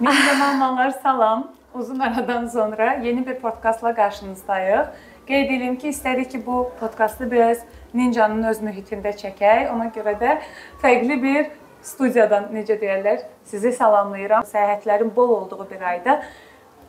[0.00, 1.52] Mehmanlar salam.
[1.74, 4.86] Uzun aradan sonra yeni bir podkastla qarşınızdayıq.
[5.26, 7.58] Qeyd edim ki, istədik ki, bu podkastı biraz
[7.94, 9.68] Ninjanın öz mühitində çəkək.
[9.74, 10.38] Ona görə də
[10.82, 11.50] fərqli bir
[11.82, 14.42] studiyadan necə deyirlər, sizi salamlayıram.
[14.42, 16.22] Səyahətlərin bol olduğu bir ayda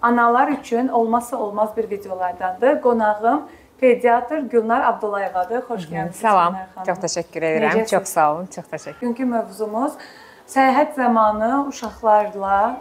[0.01, 2.81] analar üçün olmazsa olmaz bir videolardandır.
[2.81, 3.47] Qonağım
[3.79, 5.61] pediatr Gülnar Abdullayevadır.
[5.67, 6.21] Xoş gəlmisiniz.
[6.21, 6.57] Salam.
[6.85, 7.75] Çox təşəkkür edirəm.
[7.75, 7.91] Necəsiz?
[7.91, 8.45] Çox sağ olun.
[8.55, 9.01] Çox təşəkkür.
[9.01, 9.99] Bugünkü mövzumuz
[10.47, 12.77] səyahət zamanı uşaqlarla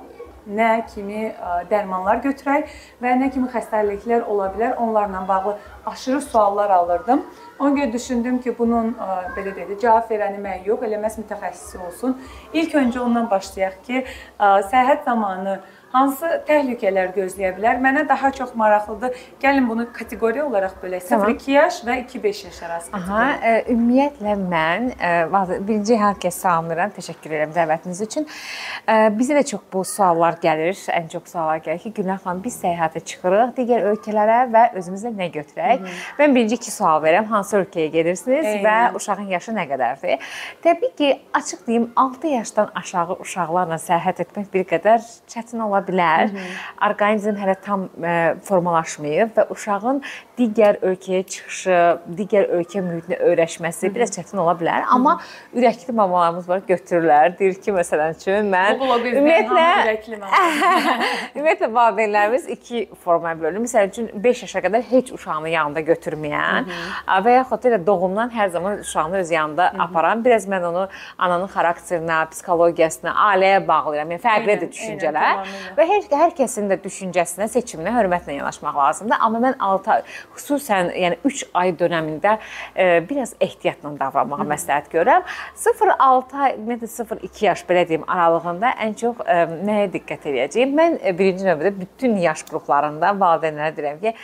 [0.47, 2.71] nə kimi ə, dərmanlar götürək
[3.03, 7.25] və nə kimi xəstəliklər ola bilər, onlarla bağlı aşırı suallar alırdım.
[7.59, 11.83] Ona görə düşündüm ki, bunun ə, belə deyək, cavab verəni mən yox, elə məhz mütəxəssisi
[11.87, 12.17] olsun.
[12.53, 14.05] İlk öncə ondan başlayaq ki,
[14.39, 15.61] ə, səyahət zamanı
[15.93, 17.80] hansı təhlükələr gözləyə bilər?
[17.83, 19.17] Mənə daha çox maraqlıdır.
[19.43, 21.07] Gəlin bunu kateqoriya olaraq bölək.
[21.09, 21.31] Tamam.
[21.35, 22.91] 0-2 yaş və 2-5 yaş arası.
[22.95, 26.93] Aha, ə, ümumiyyətlə mən ə, vaxt- birinci hər kəs salamlayıram.
[26.98, 28.27] Təşəkkür edirəm dəvətiniz üçün.
[28.87, 30.79] Ə, bizə də çox bu suallar gəlir.
[30.95, 35.31] Ən çox suallar gəlir ki, Günel xanım biz səyahətə çıxırıq digər ölkələrə və özümüzlə nə
[35.34, 35.83] götürək?
[36.20, 37.27] Mən birinci iki sual verirəm.
[37.34, 38.62] Hansı ölkəyə gedirsiniz Eynən.
[38.64, 40.23] və uşağın yaşı nə qədərdir?
[40.62, 46.34] Təbii ki, açıq deyim, 6 yaşdan aşağı uşaqlarla səyahət etmək bir qədər çətin ola bilər.
[46.86, 50.00] Orqanizm hələ tam ə, formalaşmayıb və uşağın
[50.41, 51.78] digər ölkəyə çıxışı,
[52.17, 54.86] digər ölkə mühitini öyrəşməsi biraz çətin ola bilər.
[54.89, 55.19] Amma
[55.56, 57.34] ürəkli mamalarımız var, götürürlər.
[57.39, 59.12] Deyir ki, məsələn üçün mən hamı
[59.86, 60.20] ürəkli.
[61.36, 63.67] Ümumiyyətlə valideynlərimiz iki formaya bölünür.
[63.67, 66.70] Məsəl üçün 5 yaşa qədər heç uşağını yanında götürməyən
[67.27, 70.25] və yaxud da elə doğumdan hər zaman uşağını öz yanında aparan.
[70.25, 70.86] Biraz mən onu
[71.19, 74.17] ananın xarakterinə, psixologiyasına, ailəyə bağlayıram.
[74.17, 79.21] Yəni fərqlidir düşüncələr eynən, və hər hər kəsin də düşüncəsinə, seçiminə hörmətlə yanaşmaq lazımdır.
[79.27, 80.03] Amma mən 6 ay,
[80.37, 82.37] xüsusən yəni 3 ay dövründə
[82.75, 85.27] e, biraz ehtiyatla davranmağı məsləhət görürəm.
[85.65, 90.75] 0-6 ay, ümumiyyətlə 0-2 yaş belə deyim aralığında ən çox e, nəyə diqqət edəcəyəm?
[90.81, 94.15] Mən e, birinci növbədə bütün yaş qruplarında valideynlərə deyirəm ki,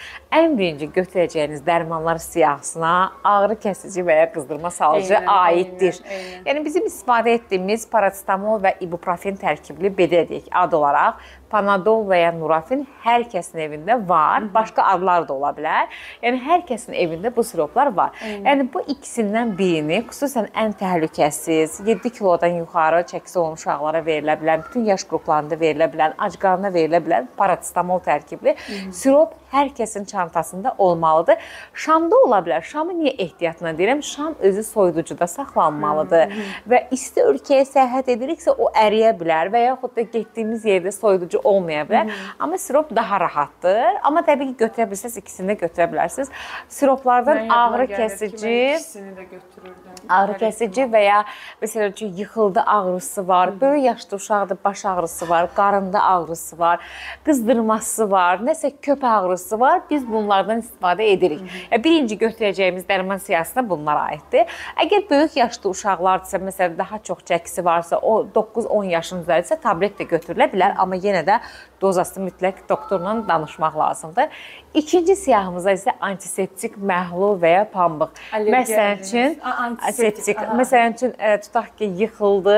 [0.40, 6.00] ən birinci götürəcəyiniz dərmanlar siyahısına ağrı kəsici və ya qızdırma salıcı Eynən, aiddir.
[6.02, 6.46] eynən, eynən.
[6.50, 11.20] Yəni bizim istifadə etdiyimiz parasetamol və ibuprofen tərkibli belə deyək ad olaraq
[11.50, 14.48] Panadol və ya Nurafin hər kəsin evində var.
[14.54, 15.92] Başqa adlar da ola bilər.
[16.24, 18.16] Yəni hər kəsin evində bu siroplar var.
[18.22, 24.66] Yəni bu ikisindən birini xüsusən ən təhlükəsiz, 7 kilodan yuxarı çəkisi olan uşaqlara verilə bilən,
[24.66, 28.56] bütün yaş qruplarında verilə bilən, ac qarnına verilə bilən parasetamol tərkibli
[28.90, 31.36] sirop hər kəsin çantasında olmalıdır.
[31.74, 32.62] Şamda ola bilər.
[32.62, 34.02] Şamı niyə ehtiyatla deyirəm?
[34.02, 36.34] Şam özü soyuducuda saxlanmalıdır
[36.70, 41.84] və isti ölkəyə səyahət ediriksə o əriyə bilər və yaxud da getdiyimiz yerdə soyuducu olmaya
[41.88, 42.10] bilər.
[42.38, 44.00] Amma sirop daha rahatdır.
[44.02, 46.32] Amma təbii ki, götürə bilsəz ikisini də götürə bilərsiniz.
[46.68, 50.02] Siroplardan Mən ağrı kəsici, ikisini də götürürdüm.
[50.08, 51.22] ağrı kəsici və ya
[51.62, 56.80] məsələn üçün yıxıldı ağrısı var, böyük yaşlı uşaqda baş ağrısı var, qarında ağrısı var,
[57.24, 59.82] qızdırması var, nəsə köp ağrısı var.
[59.90, 61.42] Biz bunlardan istifadə edirik.
[61.70, 64.50] Yəni birinci götürəcəyimiz dərman siyahısına bunlar aiddir.
[64.84, 70.08] Əgər böyük yaşlı uşaqlardırsa, məsələn daha çox çəkisi varsa, o 9-10 yaşın üzəridirsə tablet də
[70.10, 71.40] götürülə bilər, amma yenə də
[71.80, 74.28] dozası mütləq doktorla danışmaq lazımdır.
[74.74, 78.18] İkinci siyahımızda isə antiseptik məhlul və ya pambıq.
[78.32, 80.36] Məsələn üçün antiseptik.
[80.36, 82.56] Məsələn üçün e, tutaq ki, yıxıldı,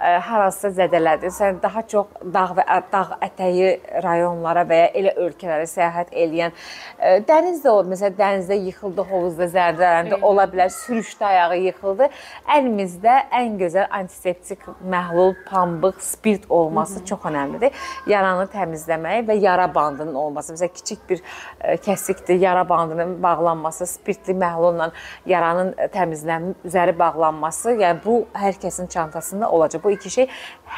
[0.00, 1.30] e, harasa zədələdi.
[1.30, 3.68] Sən daha çox dağ və dağ ətəyi
[4.02, 6.56] rayonlara və ya elə ölkələrə səyahət eləyən
[6.98, 10.26] e, dənizdə o, məsələn dənizdə yıxıldı, hovuzda zədələndi, Eynən.
[10.26, 12.10] ola bilər sürüşdə ayağı yıxıldı.
[12.56, 17.78] Əlimizdə ən gözəl antiseptik məhlul, pambıq, spirt olması çox əhəmilidir.
[18.06, 20.54] Yaranı təmizləmək və yara bandının olması.
[20.54, 21.22] Məsələn kiçik bir
[21.60, 24.90] e, kəsikdir, yara bandının bağlanması, spirtli məhlulla
[25.26, 29.84] yaranın təmizlənib üzəri bağlanması, yəni bu hər kəsin çantasında olacaq.
[29.84, 30.28] Bu iki şey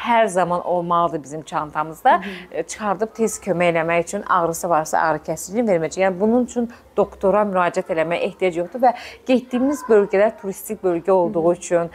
[0.03, 2.21] hər zaman olmalıdır bizim çantamızda.
[2.51, 6.01] E, Çıxardıb tez kömək eləmək üçün ağrısı varsa ağrı kəsici verməyəcək.
[6.07, 8.93] Yəni bunun üçün doktora müraciət eləməyə ehtiyac yoxdur və
[9.27, 11.89] getdiyimiz bölgələr turistik bölgə olduğu üçün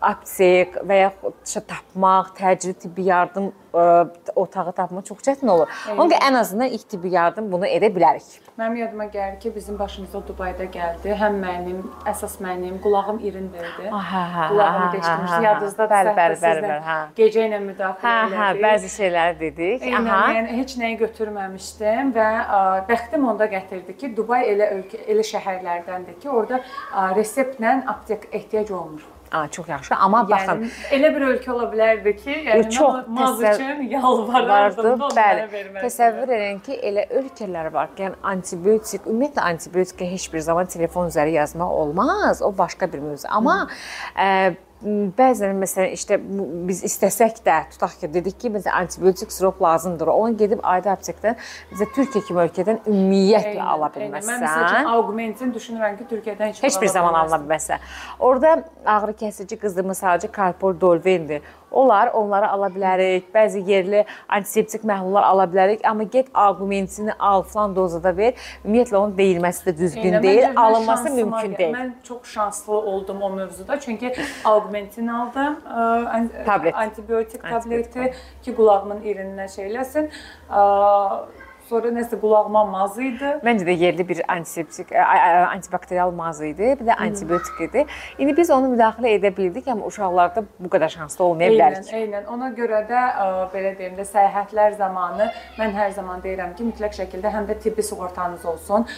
[0.00, 3.84] aptek və yaxud tapmaq, təcili tibbi yardım ə,
[4.34, 5.68] otağı tapmaq çox çətin olur.
[5.96, 8.28] Ona görə ən azından ilk tibbi yardım bunu edə bilərik.
[8.60, 11.12] Mənim yadıma gəlir ki, bizim başımıza Dubayda gəldi.
[11.20, 11.78] Həm mənim,
[12.10, 13.86] əsas mənim qulağım irindirdi.
[13.92, 15.30] Hə, hə, Qulağımı hə, deşdirmiş.
[15.30, 15.44] hə, hə.
[15.44, 16.96] Yadınızdadır Bəli, bəli, bəli, hə.
[17.20, 18.64] Gecə ilə müdaxilə Hə, hə, elədik.
[18.66, 19.86] bəzi şeylər dedik.
[19.88, 20.32] Eynən, Aha.
[20.36, 22.60] yəni heç nəyi götürməmişdim və ə,
[22.90, 28.70] bəxtim onda gətirdi ki, Dubay elə ölkə, elə şəhərlərdəndir ki, orada ə, reseptlə aptek ehtiyac
[28.76, 29.06] olmur.
[29.32, 29.94] Aa, çox yaxşı.
[29.94, 35.44] Amma baxın, Yəni elə bir ölkə ola bilərdi ki, yəni çox maz üçün yalvarardım Bəli.
[35.76, 41.12] Təsəvvür edin ki, elə ölkələr var ki, yəni antibiotik, ümumiyyətlə antibiotika heç bir zaman telefon
[41.12, 42.42] üzəri yazmaq olmaz.
[42.42, 43.28] O başqa bir mövzu.
[43.30, 43.68] Amma
[44.16, 46.16] ə, bəzən məsələn işte
[46.68, 50.08] biz istəsək də tutaq ki, dedik ki, bizə antibiotik sirop lazımdır.
[50.08, 51.36] Onu gedib adi aptekdən
[51.72, 54.90] bizə Türkiyə kimi ölkədən ümumiyyətlə ala Mən məsəl üçün bilməzsən.
[54.94, 57.88] Augmentin düşünürəm ki, Türkiyədən heç, Heç bir zaman alına bilməzsən.
[58.18, 58.56] Orda
[58.86, 61.42] ağrı kəsici qızdırma sadəcə Calpol Dolvendir.
[61.70, 63.28] Onlar onları ala bilərik.
[63.34, 68.34] Bəzi yerli antiseptik məhlullar ala bilərik, amma get Augmentini al falan dozada ver.
[68.64, 71.74] Ümumiyyətlə onun deyilməsi də düzgün Eynən, deyil, alınması mümkün deyil.
[71.74, 73.80] Mən çox şanslı oldum o mövzuda.
[73.80, 74.14] Çünki
[74.44, 76.74] Augmentin aldım, an- Tablet.
[76.74, 80.10] antibiotik Antibiotik tableti ki, qulağımın irindən şeyləsin.
[80.50, 80.60] Ə,
[81.70, 83.28] Sonra nəsə qulağıma maz idi.
[83.46, 87.84] Məncə də yerli bir antiseptik, antibakterial maz idi, bir də antibiotik idi.
[88.18, 91.92] İndi biz onu müdaxilə edə bildik, amma uşaqlarda bu qədər şanslı olmaya Eynən, bilərik.
[92.00, 92.26] eynən.
[92.34, 93.04] Ona görə də
[93.54, 95.30] belə deyim də səyahətlər zamanı
[95.60, 98.88] mən hər zaman deyirəm ki, mütləq şəkildə həm də tibbi sığortanız olsun.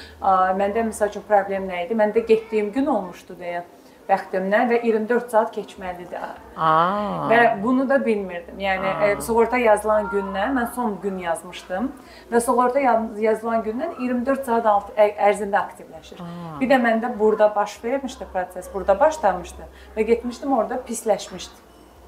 [0.63, 2.01] Məndə məsəl üçün problem nə idi?
[2.01, 3.67] Məndə getdiyim gün olmuşdu deyə
[4.09, 6.19] bəxtimdən və 24 saat keçməlidir.
[6.57, 7.29] Aa.
[7.31, 8.59] Və bunu da bilmirdim.
[8.61, 11.93] Yəni e, sığorta yazılan gündən mən son gün yazmışdım
[12.33, 16.19] və sığorta yaz- yazılan gündən 24 saat alt ə- ərzində aktivləşir.
[16.61, 19.63] Bir də məndə burada baş vermişdi proses, burada başlamışdı
[19.97, 21.57] və getmişdim orada pisləşmişdi.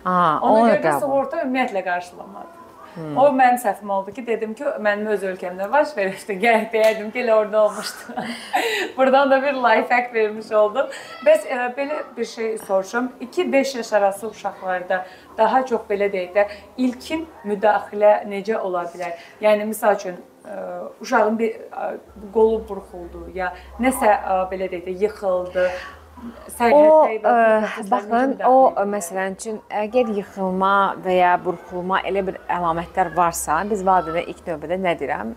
[0.04, 2.63] Aa, Ona görə də sığorta ümumiyyətlə qarşılamadı.
[2.96, 6.36] O mənim səhvim oldu ki, dedim ki, mənim öz ölkəmdə baş vermişdi.
[6.42, 8.26] Gərək deyərdim ki, elə orada olmuşdu.
[8.96, 10.92] Buradan da bir life hack vermiş oldum.
[11.26, 13.10] Bəs e, belə bir şey soruşum.
[13.20, 15.06] 2-5 yaş arası uşaqlarda
[15.38, 16.46] daha çox belə deyək də
[16.76, 19.18] ilkin müdaxilə necə ola bilər?
[19.42, 20.54] Yəni misal üçün ə,
[21.02, 21.90] uşağın bir ə,
[22.34, 23.50] qolu burxuldu ya
[23.82, 25.68] nəsə ə, belə deyək də yıxıldı.
[26.24, 30.70] O Sərhəddə ə, baxın, o ə, məsələn üçün əgər yıxılma
[31.04, 35.32] və ya burxulma elə bir əlamətlər varsa, biz valideynə ilk növbədə nə deyirəm?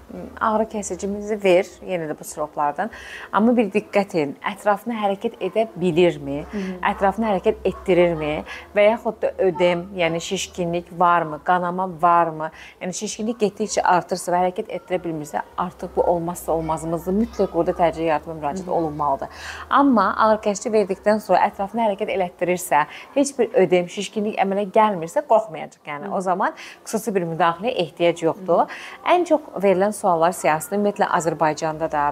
[0.48, 2.92] Ağrı kəsicimizi ver, yenə də bu siroplardan.
[3.36, 6.44] Amma bir diqqət edin, ətrafını hərəkət edə bilirmi?
[6.86, 8.32] Ətrafını hərəkət etdirirmi?
[8.78, 12.52] Və yaxud da ödem, yəni şişkinlik varmı, qanama varmı?
[12.84, 17.20] Yəni şişkinlik getdikcə artırsa və hərəkət etdirə bilmirsə, artıq bu olmazsa olmazımızdır.
[17.24, 19.44] Mütləq orada təcili yardıma müraciət olunmalıdır.
[19.70, 22.84] Amma ağrı kəsici verdikdən sonra ətrafını hərəkət elətdirirsə,
[23.16, 25.84] heç bir ödem, şişkinlik əmələ gəlmirsə, qorxmayacaq.
[25.88, 28.66] Yəni o zaman xüsusi bir müdaxiləyə ehtiyac yoxdur.
[29.08, 32.08] Ən çox verilən suallar siyasətdə ümumiyyətlə Azərbaycanda da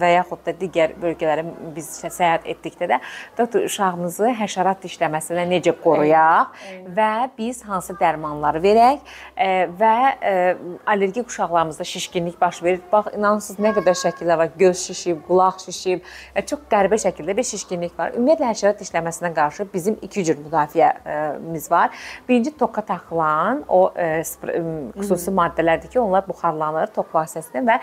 [0.00, 1.44] və yaxud da digər bölgələrə
[1.76, 3.00] biz səyahət etdikdə də
[3.38, 6.54] doktor uşağımızı həşərat dişləməsindən necə qoruyaq
[6.96, 9.48] və biz hansı dərmanları verək e,
[9.78, 10.34] və e,
[10.86, 12.80] allergik uşaqlarımızda şişkinlik baş verir.
[12.92, 14.50] Bax inanırsınız nə qədər şəkillər var.
[14.58, 16.04] Göz şişib, qulaq şişib,
[16.34, 18.07] e, çox qəribə şəkildə bir şişkinlik var.
[18.16, 21.90] Ümumiyyətlə həşərat dişləməsinə qarşı bizim iki cür müdafiəmiz var.
[22.28, 27.78] Birinci toka taxılan o e, xüsusi maddələrdir ki, onlar buxarlanır tok vasitəsilə və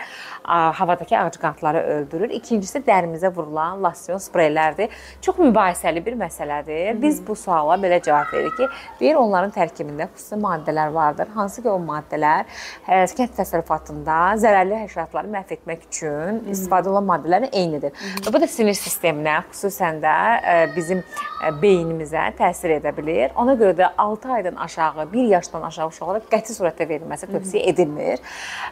[0.80, 2.30] havadakı ağcaqanadları öldürür.
[2.40, 4.92] İkincisi dərimizə vurulan losyon spreylərdir.
[5.22, 7.00] Çox mübahisəli bir məsələdir.
[7.02, 8.68] Biz bu suala belə cavab veririk ki,
[9.00, 11.30] deyir onların tərkibində xüsusi maddələr vardır.
[11.34, 12.46] Hansı ki o maddələr
[12.86, 17.94] ə, kənd təsərrüfatında zərərli həşəratları məhv etmək üçün istifadə olunan maddələrin eynidir.
[18.24, 23.34] Və bu da sinir sisteminə, xüsusən də ə, bizim ə, beynimizə təsir edə bilər.
[23.38, 28.22] Ona görə də 6 aydan aşağı, 1 yaşdan aşağı uşaqlara qəti surətdə verilməsi tövsiyə edilmir.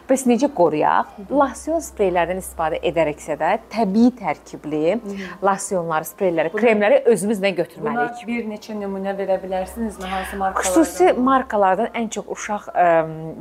[0.09, 1.15] Bəs necə qoruyaq?
[1.29, 4.97] Losyon spreylərdən istifadə edərəksə də təbii tərkibli
[5.45, 8.21] losyonları, spreyləri, kremləri özümüzlə Buna götürməliyik.
[8.27, 10.07] bir neçə nümunə verə bilərsinizmi?
[10.09, 10.71] Hansı markalardan?
[10.71, 12.85] Xüsusi markalardan ən çox uşaq ə,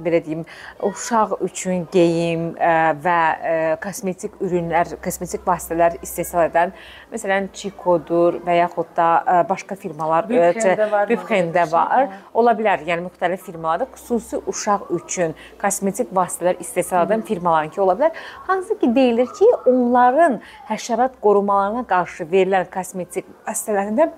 [0.04, 0.44] belə deyim,
[0.84, 2.74] uşaq üçün geyim ə,
[3.04, 3.18] və
[3.52, 6.74] ə, kosmetik ürünlər, kosmetik vasitələr istehsal edən,
[7.12, 7.48] məsələn,
[7.84, 12.06] Chicodur və yaxud da ə, başqa firmalar, Bübxendə var, Bübxendə var.
[12.34, 18.16] Ola bilər, yəni müxtəlif firmalarda xüsusi uşaq üçün kosmetik vasitələr istehsal edən firmalarınki ola bilər.
[18.48, 24.10] Hansı ki deyilir ki, onların həşərat qorumalarına qarşı verilən kosmetik vasitələrində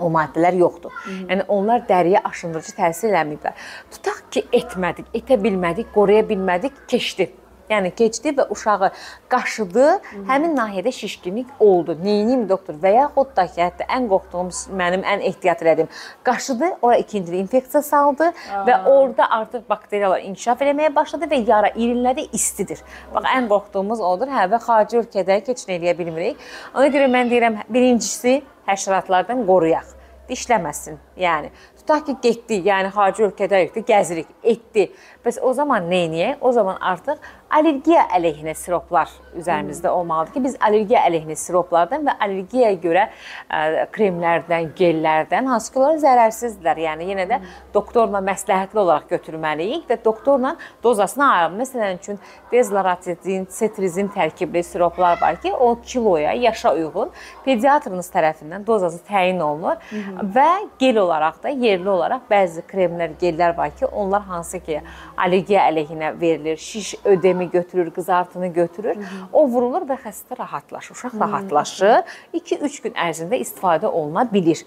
[0.00, 0.94] o maddələr yoxdur.
[1.28, 3.68] Yəni onlar dəriyə aşındırıcı təsir eləməyiblər.
[3.92, 7.30] Tutaq ki, etmədik, etə bilmədik, qoruya bilmədik, keçdi.
[7.70, 8.90] Yəni keçdi və uşağı
[9.30, 9.86] qaşıdı,
[10.26, 11.94] həmin nahiyədə şişkinlik oldu.
[12.02, 14.50] Neyinim doktor və yaxud da ki, hətta ən qorxduğum
[14.80, 15.90] mənim ən ehtiyat elədiyim
[16.26, 18.32] qaşıdı, ora ikinci infeksiya saldı
[18.66, 22.82] və orada artıq bakteriyalar inkişaf eləməyə başladı və yara irinlədi, istidir.
[23.14, 24.34] Bax ən qorxduğumuz odur.
[24.34, 26.42] Hə və xarici ölkədə keçin eləyə bilmirik.
[26.74, 29.96] Ona görə mən deyirəm, birincisi həşəratlardan qoruyaq.
[30.30, 30.98] Dişləməsin.
[31.18, 31.48] Yəni
[31.80, 34.84] tutaq ki, getdi, yəni xarici ölkədəyikdi, gəzirik, etdi.
[35.24, 36.36] Bəs o zaman nə edək?
[36.46, 37.18] O zaman artıq
[37.50, 44.70] allergiya əleyhinə siroplar üzərimizdə olmalıdır ki, biz allergiya əleyhinə siroplardan və allergiyaya görə ə, kremlərdən,
[44.78, 46.82] gellərdən hansı ki, onlar zərərsizdirlər.
[46.86, 47.40] Yəni yenə də
[47.74, 51.58] doktorla məsləhətli olaraq götürməliyik və doktorla dozasını ayırmalıyıq.
[51.60, 52.18] Məsələn üçün
[52.52, 57.10] dezloratidin, setrizin tərkibli siroplar var ki, o kiloya, yaşa uyğun
[57.44, 60.30] pediatrınız tərəfindən dozası təyin olunur Hı -hı.
[60.34, 64.80] və gel olaraq da yerli olaraq bəzi kremlər, gellər var ki, onlar hansı ki
[65.16, 66.94] allergiya əleyhinə verilir, şiş
[67.40, 68.96] ödemi götürür, qızartını götürür.
[68.96, 69.28] Hı -hı.
[69.32, 72.02] O vurulur və xəstə rahatlaşır, uşaq rahatlaşır.
[72.34, 74.64] 2-3 gün ərzində istifadə oluna bilir.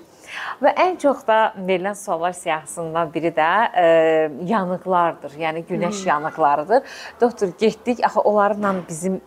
[0.64, 3.86] Və ən çox da verilən suallar siyahısından biri də e,
[4.50, 5.36] yanıqlardır.
[5.40, 6.08] Yəni günəş hmm.
[6.08, 6.84] yanıqlarıdır.
[7.22, 9.20] Doktor getdik, axı onlarla bizim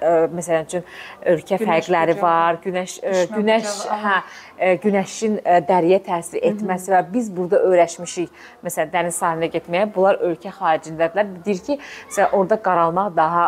[0.00, 0.84] e, məsələn üçün
[1.24, 2.60] ölkə günəş fərqləri bucağı, var.
[2.64, 4.16] Günəş e, günəş bucağı, hə
[4.58, 6.96] e, günəşin e, dəriyə təsir etməsi -hı.
[6.96, 8.28] və biz burada öyrəşmişik.
[8.64, 11.32] Məsələn, dəniz sahilinə getməyə, bunlar ölkə xaricindədirlər.
[11.44, 11.78] Deyir ki,
[12.10, 13.46] məsələn, orada qaralmaq daha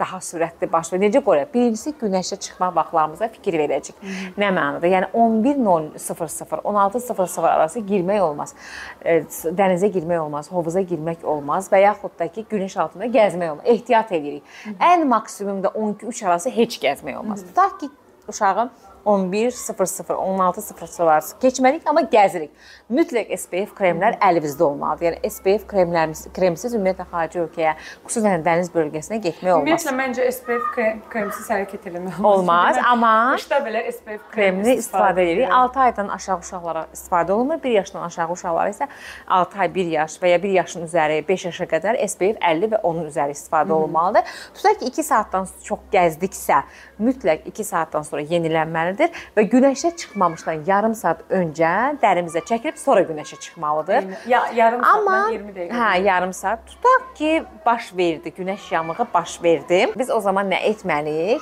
[0.00, 1.04] daha sürətli baş verir.
[1.06, 1.52] Necə qoyaq?
[1.54, 4.00] Birincisi günəşə çıxma vaxtlarımıza fikir verəcək.
[4.40, 4.90] Nə mənada?
[4.90, 8.54] Yəni 11:00 16:00 arası girmək olmaz.
[9.04, 9.20] E,
[9.60, 13.64] dənizə girmək olmaz, hovuza girmək olmaz və yaxud da ki, günəş altında gəzmək olmaz.
[13.64, 14.42] Ehtiyat edirik.
[14.80, 17.44] Ən maksimumda 12:03 arası heç gəzmək olmaz.
[17.46, 17.90] Tutaq ki,
[18.28, 18.70] uşağın
[19.06, 22.50] 11:00, 16:00 arası keçməlik, amma gəzirik.
[22.90, 25.04] Mütləq SPF kremlər əlimizdə olmalıdır.
[25.06, 27.74] Yəni SPF kremlərimiz kremsiz ümumiyyətlə xarici ölkəyə,
[28.06, 29.68] xüsusən dəniz bölgəsinə getmək olmaz.
[29.68, 32.40] Ümumiyyətlə məncə SPF krem, kremsiz hərəkət etmək olmaz.
[32.40, 35.48] Olmaz, amma qışda belə SPF kremini istifadə edirik.
[35.60, 37.62] 6 aydan aşağı uşaqlara istifadə olunmur.
[37.62, 38.88] 1 yaşdan aşağı uşaqlara isə
[39.26, 42.80] 6 ay, 1 yaş və ya 1 yaşın üzəri 5 yaşa qədər SPF 50 və
[42.82, 44.22] onun üzəri istifadə olunmalıdır.
[44.54, 46.62] Tutaq ki, 2 saatdan çox gəzdiksə,
[47.00, 48.22] mütləq 2 saatdan sonra
[48.90, 54.04] yenilənməlidir və günəşə çıxmamışdan yarım saat öncə dərimizə çəkilib sonra günəşə çıxmalıdır.
[54.26, 55.72] Ya yarım saatdan Amma, 20 dəqiqə.
[55.72, 56.66] Hə, yarım saat.
[56.66, 59.86] Tutaq ki, baş verdi, günəş yanığı baş verdi.
[59.98, 61.40] Biz o zaman nə etməliyik?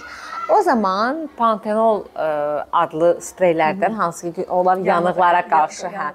[0.48, 3.96] O zaman Pantenol ə, e, adlı spreylərdən Hı -hı.
[4.00, 6.06] hansı ki onlar yanıqlara qarşı, hə.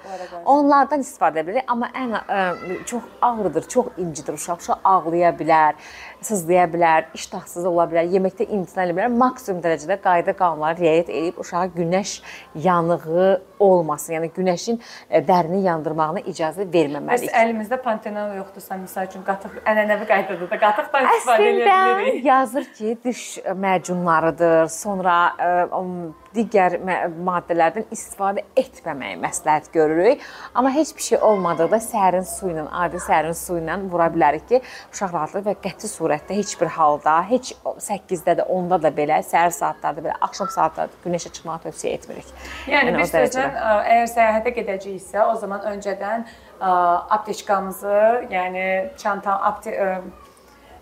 [0.46, 2.22] Onlardan istifadə edə bilərik, amma ən ə,
[2.72, 4.58] e, çox ağrıdır, çox incidir uşaq.
[4.58, 5.74] Uşaq ağlaya bilər,
[6.25, 9.13] sızlaya bilər, iştahsız ola bilər, yeməkdə imtina edə bilər.
[9.22, 12.15] Maksimum dərəcədə qayda qanunlara riayət edib uşağa günəş
[12.65, 14.18] yanığı olmasın.
[14.18, 17.30] Yəni günəşin e, dərini yandırmağına icazə verməməliyik.
[17.30, 22.18] Bəs əlimizdə Pantenol yoxdursa, məsəl üçün qatıq ənənəvi qaydada da qatıqdan istifadə edə bilirik.
[22.18, 23.24] Əslində yazır ki, diş
[23.68, 30.24] məcunları yağlarıdır, sonra ə, e, digər maddələrdən istifadə etməməyi məsləhət görürük.
[30.54, 34.62] Amma heç bir şey olmadıqda sərin su ilə, adi sərin su ilə vura bilərik ki,
[34.94, 39.54] uşaq rahatlıq və qəti surətdə heç bir halda, heç 8-də də, 10-da da belə, səhər
[39.56, 42.34] saatlarında belə, axşam saatlarında günəşə çıxmağı tövsiyə etmirik.
[42.68, 46.74] Yəni, yəni bir sözlə əgər səyahətə gedəcəyiksə, o zaman öncədən ə,
[47.18, 48.68] apteçkamızı, yəni
[49.02, 49.90] çanta apte ə,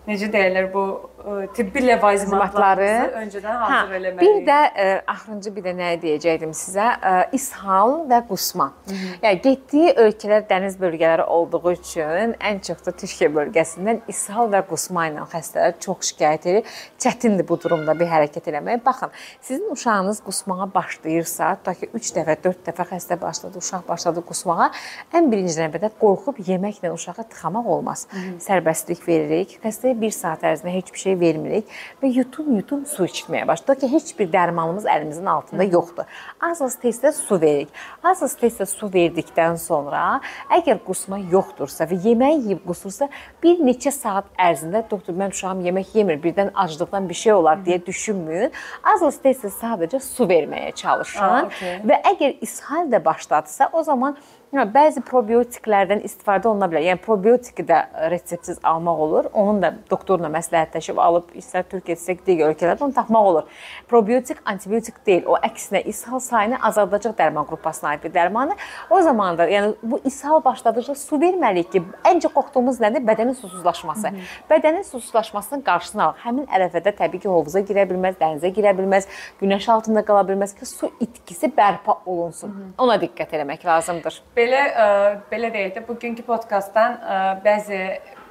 [0.08, 0.82] necə deyirlər bu
[1.22, 2.88] ə, e, tibbi ləvazimatları
[3.20, 4.22] öncədən hazır hə, eləməliyik.
[4.22, 6.88] Bir də ə, e, axırıncı bir də nə deyəcəydim sizə?
[6.98, 8.72] Ə, e, ishal və qusma.
[8.88, 9.12] Hı -hı.
[9.22, 15.06] Yəni getdiyi ölkələr dəniz bölgələri olduğu üçün ən çox da Türkiyə bölgəsindən ishal və qusma
[15.10, 16.64] ilə xəstələr çox şikayət edir.
[16.98, 18.84] Çətindir bu durumda bir hərəkət eləmək.
[18.86, 24.26] Baxın, sizin uşağınız qusmağa başlayırsa, tutaq ki 3 dəfə, 4 dəfə xəstə başladı, uşaq başladı
[24.26, 24.70] qusmağa,
[25.14, 28.06] ən birinci növbədə qorxub yeməklə uşağı tıxamaq olmaz.
[28.10, 28.38] Hı -hı.
[28.48, 29.58] Sərbəstlik veririk.
[29.64, 31.66] Xəstəyə uşaqlara 1 saat ərzində heç bir şey vermirik
[32.02, 36.04] və yutum-yutum su içməyə başlayır ki, heç bir dərmanımız əlimizin altında yoxdur.
[36.40, 37.68] Az-az tezdə su veririk.
[38.02, 40.20] Az-az tezdə su verdikdən sonra,
[40.50, 43.08] əgər qusma yoxdursa və yemək yeyib qusursa,
[43.42, 47.80] bir neçə saat ərzində doktor mən uşağım yemək yemir, birdən aclıqdan bir şey olar deyə
[47.86, 48.52] düşünməyin.
[48.82, 51.22] Az-az tezdə sadəcə su verməyə çalışın.
[51.22, 51.80] Aa, okay.
[51.86, 54.16] Və əgər ishal da başladısa, o zaman
[54.52, 56.84] bəzi probiotiklərdən istifadə oluna bilər.
[56.84, 57.78] Yəni probiotiki də
[58.12, 59.28] reseptsiz almaq olur.
[59.32, 63.46] Onun da doktorla məsləhətləşib alıb istər Türkiyə, istər digər ölkələrdə onu tapmaq olur.
[63.88, 65.24] Probiotik antibiotik deyil.
[65.24, 68.60] O əksinə ishal sayını azaldacaq dərman qrupasına aid bir dərmandır.
[68.90, 71.82] O zaman da yəni bu ishal başladıqca su verməliyik ki,
[72.12, 73.06] ən çox qorxduğumuz nədir?
[73.08, 74.08] Bədənin susuzlaşması.
[74.08, 74.50] Hı -hı.
[74.50, 76.20] Bədənin susuzlaşmasının qarşısını alaq.
[76.26, 79.08] Həmin ərəfədə təbii ki, hovuza girə bilməz, dənizə girə bilməz,
[79.40, 82.48] günəş altında qala bilməz ki, su itkisi bərpa olunsun.
[82.48, 82.70] Hı -hı.
[82.78, 84.22] Ona diqqət etmək lazımdır.
[84.36, 87.80] Belə ə, e, belə deyək də bugünkü podkastdan ə, e, bəzi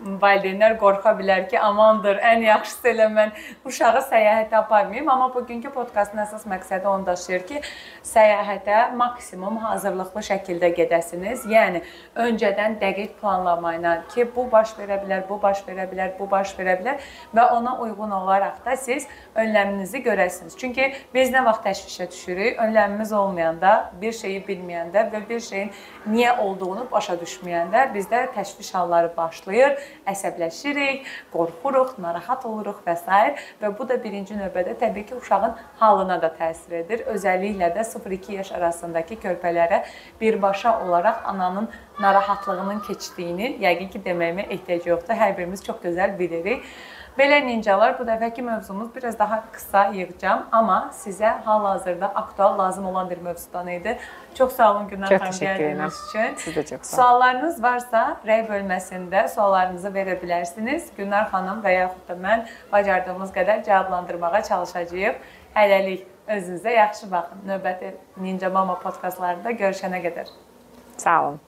[0.01, 3.34] valideynlər qorxa bilər ki, amandır, ən yaxşısı elə mən
[3.67, 7.62] uşağı səyahətə aparmayım, amma bugünkü podkastın əsas məqsədi onu daşıyır ki,
[8.08, 11.46] səyahətə maksimum hazırlıqlı şəkildə gedəsiniz.
[11.51, 11.84] Yəni
[12.25, 16.55] öncədən dəqiq planlama ilə ki, bu baş verə bilər, bu baş verə bilər, bu baş
[16.58, 17.05] verə bilər
[17.36, 20.58] və ona uyğun olaraq da siz önləminizi görəsiniz.
[20.58, 22.60] Çünki biz nə vaxt təşvişə düşürük?
[22.60, 25.72] Önləmimiz olmayanda, bir şeyi bilməyəndə və bir şeyin
[26.10, 33.05] niyə olduğunu başa düşməyəndə bizdə təşviş halları başlayır əsəbləşirik, qorxuruq, narahat oluruq və s.
[33.62, 37.05] və bu da birinci növbədə təbii ki, uşağın halına da təsir edir.
[37.13, 39.83] Özəlliklə də 0-2 yaş arasındakı körpələrə
[40.21, 41.69] birbaşa olaraq ananın
[42.00, 45.19] narahatlığının keçdiyini yəqin ki, deməyimə ehtiyac yoxdur.
[45.21, 46.65] Hər birimiz çox gözəl bilirik.
[47.18, 53.10] Belə ninjalar bu dəfəki mövzumuz biraz daha qısa yığacağam, amma sizə hal-hazırda aktual lazım olan
[53.10, 53.98] bir mövzudan idi.
[54.36, 56.36] Çox sağ olun Günər Çox xanım gəldiyiniz üçün.
[56.38, 57.03] Siz də çox sağ olun.
[57.03, 60.88] Suallarınız varsa, rəy bölməsində suallarınızı verə bilərsiniz.
[60.98, 65.22] Günər xanım və yaxud da mən bacardığımız qədər cavablandırmağa çalışacağıq.
[65.56, 67.48] Hələlik özünüzə yaxşı baxın.
[67.48, 70.32] Növbəti Ninja Mama podkastlarında görüşənə qədər.
[70.98, 71.41] Sağ olun.